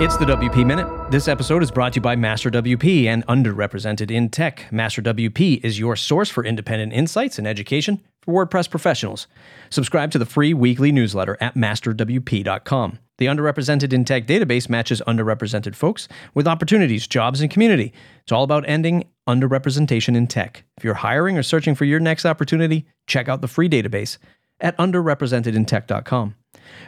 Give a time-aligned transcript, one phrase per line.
[0.00, 1.10] It's the WP Minute.
[1.10, 4.70] This episode is brought to you by Master WP and Underrepresented in Tech.
[4.70, 9.26] Master WP is your source for independent insights and education for WordPress professionals.
[9.70, 13.00] Subscribe to the free weekly newsletter at masterwp.com.
[13.18, 17.92] The Underrepresented in Tech database matches underrepresented folks with opportunities, jobs, and community.
[18.22, 20.62] It's all about ending underrepresentation in tech.
[20.76, 24.18] If you're hiring or searching for your next opportunity, check out the free database
[24.60, 26.36] at underrepresentedintech.com.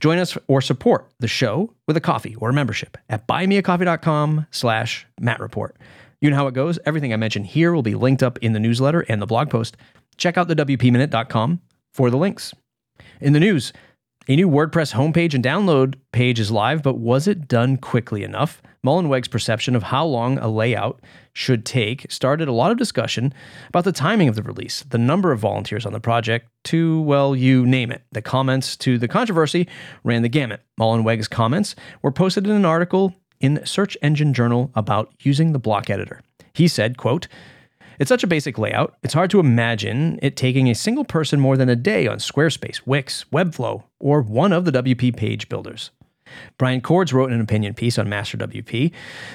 [0.00, 5.06] Join us or support the show with a coffee or a membership at buymeacoffee.com slash
[5.20, 5.72] mattreport.
[6.20, 6.78] You know how it goes.
[6.86, 9.76] Everything I mentioned here will be linked up in the newsletter and the blog post.
[10.16, 11.60] Check out the WPminute.com
[11.92, 12.54] for the links.
[13.20, 13.72] In the news,
[14.28, 18.60] a new WordPress homepage and download page is live, but was it done quickly enough?
[18.84, 21.00] Mullenweg's perception of how long a layout
[21.32, 23.32] should take started a lot of discussion
[23.68, 27.36] about the timing of the release, the number of volunteers on the project, to, well,
[27.36, 28.02] you name it.
[28.10, 29.68] The comments to the controversy
[30.02, 30.62] ran the gamut.
[30.78, 35.88] Mullenweg's comments were posted in an article in Search Engine Journal about using the block
[35.88, 36.20] editor.
[36.52, 37.28] He said, quote,
[37.98, 41.56] it's such a basic layout, it's hard to imagine it taking a single person more
[41.56, 45.90] than a day on Squarespace, Wix, Webflow, or one of the WP page builders.
[46.58, 48.92] Brian Coords wrote an opinion piece on Master WP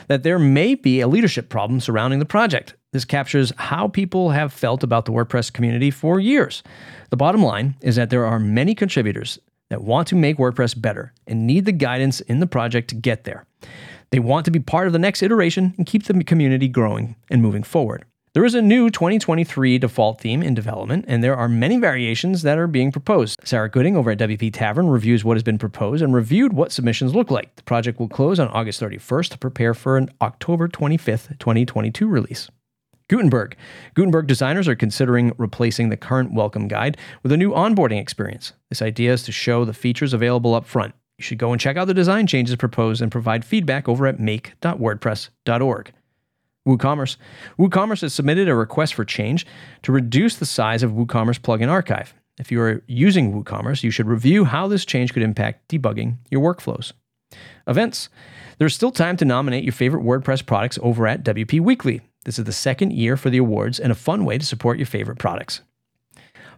[0.07, 2.75] that there may be a leadership problem surrounding the project.
[2.91, 6.61] This captures how people have felt about the WordPress community for years.
[7.09, 9.39] The bottom line is that there are many contributors
[9.69, 13.23] that want to make WordPress better and need the guidance in the project to get
[13.23, 13.45] there.
[14.09, 17.41] They want to be part of the next iteration and keep the community growing and
[17.41, 18.03] moving forward.
[18.33, 22.57] There is a new 2023 default theme in development, and there are many variations that
[22.57, 23.37] are being proposed.
[23.43, 27.13] Sarah Gooding over at WP Tavern reviews what has been proposed and reviewed what submissions
[27.13, 27.53] look like.
[27.57, 32.49] The project will close on August 31st to prepare for an October 25th, 2022 release.
[33.09, 33.57] Gutenberg.
[33.95, 38.53] Gutenberg designers are considering replacing the current welcome guide with a new onboarding experience.
[38.69, 40.95] This idea is to show the features available up front.
[41.17, 44.21] You should go and check out the design changes proposed and provide feedback over at
[44.21, 45.91] make.wordpress.org.
[46.67, 47.17] WooCommerce.
[47.57, 49.45] WooCommerce has submitted a request for change
[49.83, 52.13] to reduce the size of WooCommerce plugin archive.
[52.39, 56.41] If you are using WooCommerce, you should review how this change could impact debugging your
[56.41, 56.93] workflows.
[57.67, 58.09] Events.
[58.57, 62.01] There's still time to nominate your favorite WordPress products over at WP Weekly.
[62.25, 64.85] This is the second year for the awards and a fun way to support your
[64.85, 65.61] favorite products.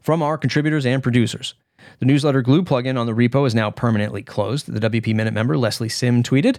[0.02, 1.54] From our contributors and producers,
[2.00, 4.72] the newsletter glue plugin on the repo is now permanently closed.
[4.72, 6.58] The WP Minute member Lesley Sim tweeted,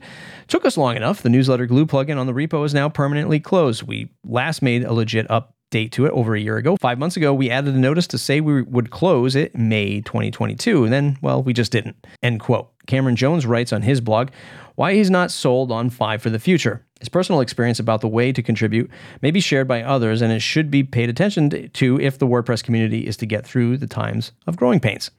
[0.48, 1.22] Took us long enough.
[1.22, 3.82] The newsletter glue plugin on the repo is now permanently closed.
[3.82, 6.76] We last made a legit update to it over a year ago.
[6.80, 10.84] Five months ago, we added a notice to say we would close it May 2022.
[10.84, 11.96] And then, well, we just didn't.
[12.22, 12.70] End quote.
[12.86, 14.30] Cameron Jones writes on his blog
[14.76, 16.84] why he's not sold on Five for the future.
[17.04, 20.40] His personal experience about the way to contribute may be shared by others, and it
[20.40, 24.32] should be paid attention to if the WordPress community is to get through the times
[24.46, 25.10] of growing pains.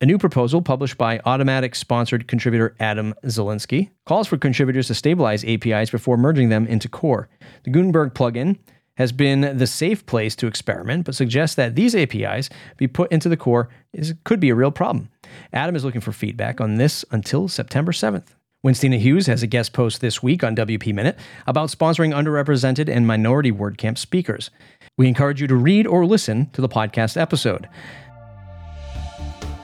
[0.00, 5.44] A new proposal published by Automattic sponsored contributor Adam Zielinski calls for contributors to stabilize
[5.44, 7.28] APIs before merging them into core.
[7.64, 8.56] The Gutenberg plugin
[8.96, 13.28] has been the safe place to experiment, but suggests that these APIs be put into
[13.28, 15.08] the core is, could be a real problem.
[15.52, 18.35] Adam is looking for feedback on this until September 7th.
[18.66, 21.16] Winstina Hughes has a guest post this week on WP Minute
[21.46, 24.50] about sponsoring underrepresented and minority WordCamp speakers.
[24.98, 27.68] We encourage you to read or listen to the podcast episode.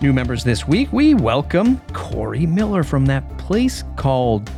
[0.01, 4.49] New members this week, we welcome Corey Miller from that place called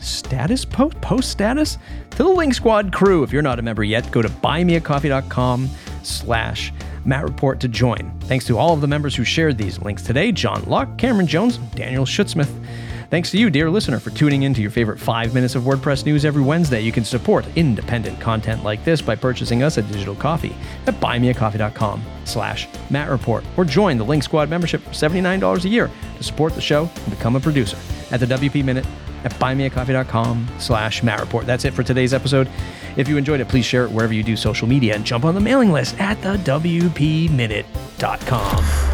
[0.00, 1.78] Status Post, Post Status,
[2.10, 3.22] to the Link Squad crew.
[3.22, 5.70] If you're not a member yet, go to buymeacoffee.com
[6.02, 6.72] slash
[7.04, 8.18] Matt Report to join.
[8.22, 11.58] Thanks to all of the members who shared these links today, John Locke, Cameron Jones,
[11.76, 12.50] Daniel Schutzsmith.
[13.08, 16.04] Thanks to you, dear listener, for tuning in to your favorite five minutes of WordPress
[16.04, 16.80] news every Wednesday.
[16.80, 20.56] You can support independent content like this by purchasing us a digital coffee
[20.86, 25.88] at buymeacoffee.com slash Matt Report or join the Link Squad membership for $79 a year
[26.16, 27.76] to support the show and become a producer
[28.10, 28.86] at the WP Minute
[29.24, 31.46] at buymeacoffee.com slash Matt Report.
[31.46, 32.50] That's it for today's episode.
[32.96, 35.34] If you enjoyed it, please share it wherever you do social media and jump on
[35.34, 38.85] the mailing list at the WPMinute.com.